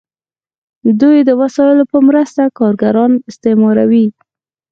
[1.01, 4.05] دوی د وسایلو په مرسته کارګران استثماروي.